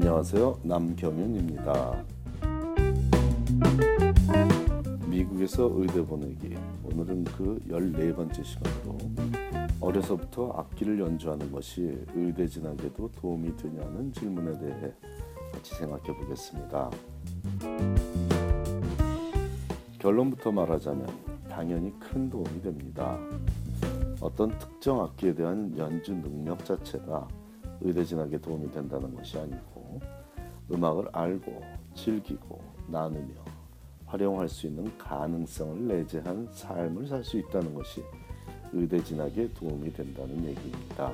[0.00, 0.60] 안녕하세요.
[0.62, 2.04] 남경윤입니다.
[5.08, 6.56] 미국에서 의대 보내기.
[6.84, 8.96] 오늘은 그 14번째 시간으로
[9.80, 14.92] 어려서부터 악기를 연주하는 것이 의대 진학에도 도움이 되냐는 질문에 대해
[15.52, 16.90] 같이 생각해 보겠습니다.
[19.98, 21.08] 결론부터 말하자면
[21.50, 23.18] 당연히 큰 도움이 됩니다.
[24.20, 27.26] 어떤 특정 악기에 대한 연주 능력 자체가
[27.80, 29.77] 의대 진학에 도움이 된다는 것이 아니고
[30.70, 31.62] 음악을 알고
[31.94, 33.44] 즐기고 나누며
[34.06, 38.02] 활용할 수 있는 가능성을 내재한 삶을 살 수 있다는 것이
[38.72, 41.12] 의대 진학에 도움이 된다는 얘기입니다.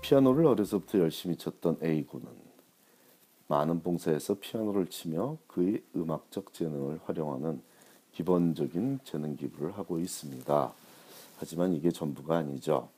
[0.00, 2.26] 피아노를 어려서부터 열심히 쳤던 A군은
[3.48, 7.60] 많은 봉사에서 피아노를 치며 그의 음악적 재능을 활용하는
[8.12, 10.72] 기본적인 재능 기부를 하고 있습니다.
[11.38, 12.88] 하지만 이게 전부가 아니죠.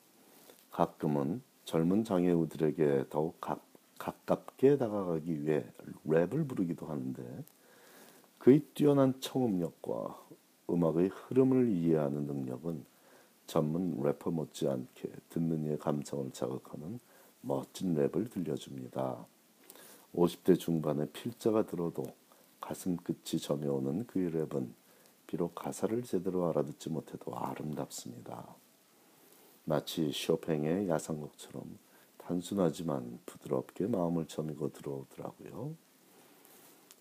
[0.71, 3.59] 가끔은 젊은 장애우들에게 더욱 가,
[4.01, 5.65] 가깝게 다가가기 위해
[6.06, 7.23] 랩을 부르기도 하는데
[8.38, 10.26] 그의 뛰어난 청음력과
[10.70, 12.84] 음악의 흐름을 이해하는 능력은
[13.46, 16.98] 전문 래퍼 못지않게 듣는 이의 감성을 자극하는
[17.42, 19.26] 멋진 랩을 들려줍니다.
[20.14, 22.04] 50대 중반에 필자가 들어도
[22.59, 24.68] 가슴 끝이 점여오는 그의 랩은
[25.26, 28.46] 비록 가사를 제대로 알아듣지 못해도 아름답습니다.
[29.64, 31.90] 마치 쇼팽의 야상곡처럼
[32.30, 35.74] 단순하지만 부드럽게 마음을 저미고 들어오더라고요.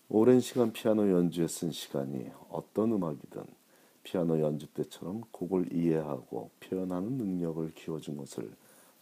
[0.08, 3.44] 오랜 시간 피아노 연주에 쓴 시간이 어떤 음악이든
[4.02, 8.50] 피아노 연주 때처럼 곡을 이해하고 표현하는 능력을 키워준 것을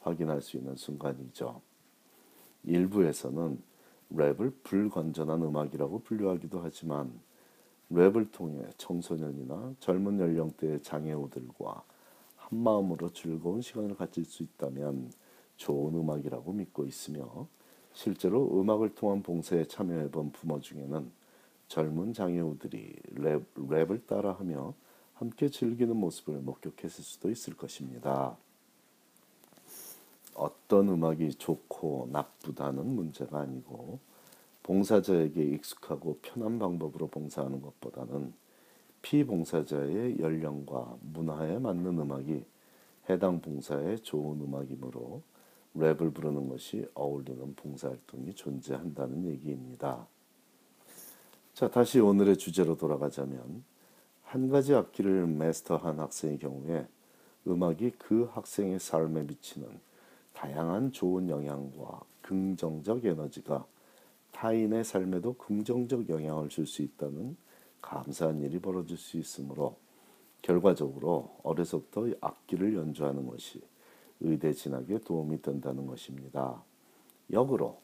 [0.03, 1.63] 확인할 수 있는 순간이죠.
[2.65, 3.63] 일부에서는
[4.13, 7.11] 랩을 불건전한 음악이라고 분류하기도 하지만
[7.91, 11.83] 랩을 통해 청소년이나 젊은 연령대의 장애우들과
[12.37, 15.11] 한 마음으로 즐거운 시간을 가질 수 있다면
[15.59, 17.47] 좋은 음악이라고 믿고 있으며
[17.93, 21.11] 실제로 음악을 통한 봉사에 참여해본 부모 중에는
[21.69, 24.73] 젊은 장애우들이 랩, 랩을 따라하며
[25.15, 28.37] 함께 즐기는 모습을 목격했을 수도 있을 것입니다.
[30.35, 33.99] 어떤 음악이 좋고 나쁘다는 문제가 아니고
[34.63, 38.33] 봉사자에게 익숙하고 편한 방법으로 봉사하는 것보다는
[39.03, 42.45] 피봉사자의 연령과 문화에 맞는 음악이
[43.11, 45.23] 해당 봉사에 좋은 음악이므로
[45.77, 50.07] 랩을 부르는 것이 어울리는 봉사활동이 존재한다는 얘기입니다.
[51.55, 53.65] 자, 다시 오늘의 주제로 돌아가자면
[54.23, 56.87] 한 가지 악기를 마스터한 학생의 경우에
[57.47, 59.69] 음악이 그 학생의 삶에 미치는
[60.35, 63.67] 다양한 좋은 영향과 긍정적 에너지가
[64.33, 67.37] 타인의 삶에도 긍정적 영향을 줄 수 있다는
[67.81, 69.77] 감사한 일이 벌어질 수 있으므로
[70.43, 73.63] 결과적으로 어려서부터 악기를 연주하는 것이
[74.21, 76.63] 의대 진학에 도움이 된다는 것입니다.
[77.31, 77.81] 역으로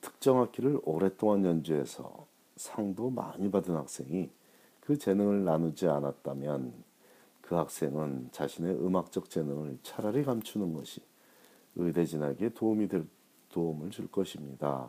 [0.00, 2.26] 특정 악기를 오랫동안 연주해서
[2.56, 4.30] 상도 많이 받은 학생이
[4.80, 6.72] 그 재능을 나누지 않았다면
[7.40, 11.00] 그 학생은 자신의 음악적 재능을 차라리 감추는 것이
[11.76, 13.06] 의대 진학에 도움이 될
[13.50, 14.88] 도움을 줄 것입니다.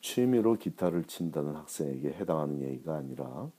[0.00, 3.50] 취미로 기타를 친다는 학생에게 해당하는 얘기가 아니라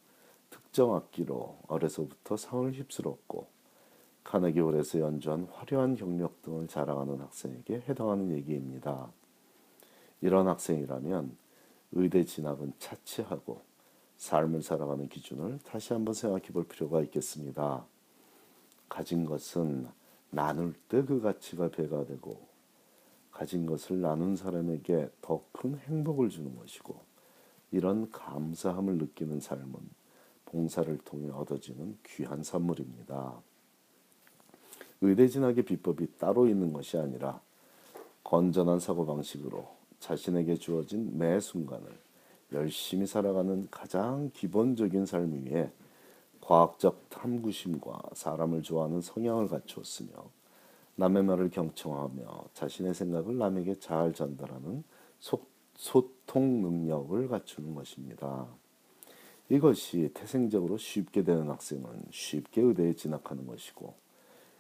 [0.50, 3.48] 특정 악기로 어려서부터 상을 휩쓸었고
[4.30, 9.12] 카네기홀에서 연주한 화려한 경력 등을 자랑하는 학생에게 해당하는 얘기입니다.
[10.22, 11.36] 이런 학생이라면
[11.94, 13.62] 의대 진학은 차치하고
[14.18, 17.84] 삶을 살아가는 기준을 다시 한번 생각해 볼 필요가 있겠습니다.
[18.88, 19.88] 가진 것은
[20.30, 22.40] 나눌 때 그 가치가 배가 되고
[23.32, 27.00] 가진 것을 나눈 사람에게 더 큰 행복을 주는 것이고
[27.72, 29.74] 이런 감사함을 느끼는 삶은
[30.46, 33.49] 봉사를 통해 얻어지는 귀한 선물입니다.
[35.02, 37.42] 의대 진학의 비법이 따로 있는 것이 아니라
[38.24, 39.68] 건전한 사고방식으로
[40.00, 41.88] 자신에게 주어진 매 순간을
[42.52, 45.72] 열심히 살아가는 가장 기본적인 삶 위에
[46.42, 50.10] 과학적 탐구심과 사람을 좋아하는 성향을 갖추었으며
[50.96, 54.84] 남의 말을 경청하며 자신의 생각을 남에게 잘 전달하는
[55.20, 55.42] 소,
[55.76, 58.48] 소통 능력을 갖추는 것입니다.
[59.48, 63.94] 이것이 태생적으로 쉽게 되는 학생은 쉽게 의대에 진학하는 것이고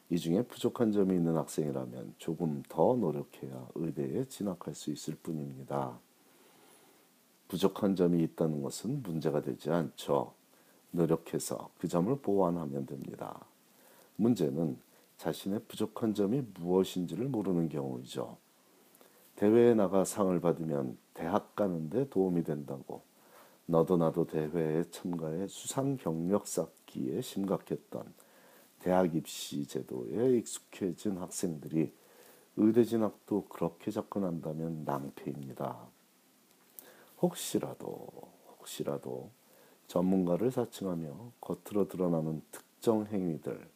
[0.10, 6.00] 이 중에 부족한 점이 있는 학생이라면 조금 더 노력해야 의대에 진학할 수 있을 뿐입니다.
[7.48, 10.34] 부족한 점이 있다는 것은 문제가 되지 않죠.
[10.92, 13.46] 노력해서 그 점을 보완하면 됩니다.
[14.16, 14.78] 문제는
[15.18, 18.38] 자신의 부족한 점이 무엇인지를 모르는 경우이죠.
[19.36, 23.04] 대회에 나가 상을 받으면 대학 가는데 도움이 된다고
[23.66, 28.04] 너도 나도 대회에 참가해 수상 경력 쌓기에 심각했던
[28.80, 31.92] 대학 입시 제도에 익숙해진 학생들이
[32.58, 35.78] 의대 진학도 그렇게 접근한다면 낭패입니다.
[37.22, 38.08] 혹시라도
[38.60, 39.30] 혹시라도
[39.88, 43.68] 전문가를 사칭하며 겉으로 드러나는 특정 행위들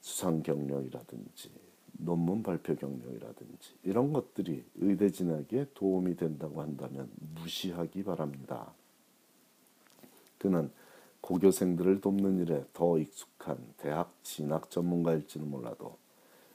[0.00, 1.50] 수상 경력이라든지
[1.92, 8.72] 논문 발표 경력이라든지 이런 것들이 의대 진학에 도움이 된다고 한다면 무시하기 바랍니다.
[10.38, 10.70] 그는
[11.20, 12.98] 고교생들을 돕는 일에 더
[13.44, 15.98] 익숙한 대학 진학 전문가일지는 몰라도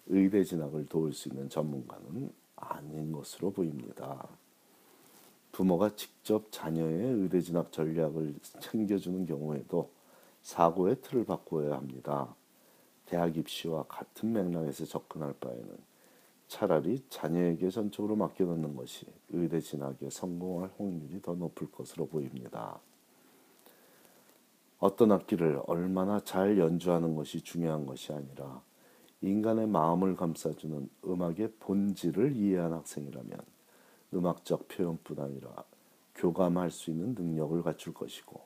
[0.07, 4.27] 의대 진학을 도울 수 있는 전문가는 아닌 것으로 보입니다.
[5.51, 9.91] 부모가 직접 자녀의 의대 진학 전략을 챙겨주는 경우에도
[10.41, 12.35] 사고의 틀을 바꾸어야 합니다.
[13.05, 15.77] 대학 입시와 같은 맥락에서 접근할 바에는
[16.47, 22.79] 차라리 자녀에게 전적으로 맡겨놓는 것이 의대 진학에 성공할 확률이 더 높을 것으로 보입니다.
[24.79, 28.61] 어떤 악기를 얼마나 잘 연주하는 것이 중요한 것이 아니라
[29.21, 33.39] 인간의 마음을 감싸주는 음악의 본질을 이해한 학생이라면
[34.13, 35.63] 음악적 표현뿐 아니라
[36.15, 38.41] 교감할 수 있는 능력을 갖출 것이고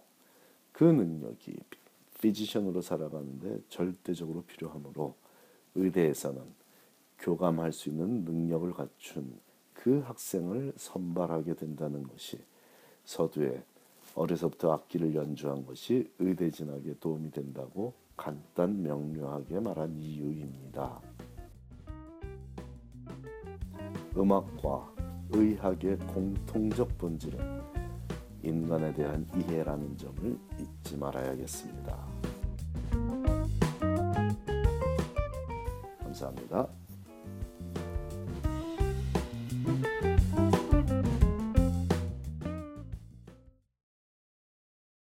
[0.71, 1.55] 그 능력이
[2.19, 5.15] 피지션으로 살아가는데 절대적으로 필요하므로
[5.75, 6.41] 의대에서는
[7.19, 9.39] 교감할 수 있는 능력을 갖춘
[9.73, 12.39] 그 학생을 선발하게 된다는 것이
[13.05, 13.63] 서두에
[14.15, 21.01] 어려서부터 악기를 연주한 것이 의대 진학에 도움이 된다고 간단 명료하게 말한 이유입니다.
[24.15, 24.93] 음악과
[25.31, 27.61] 의학의 공통적 본질은
[28.43, 32.07] 인간에 대한 이해라는 점을 잊지 말아야겠습니다.
[35.99, 36.82] 감사합니다.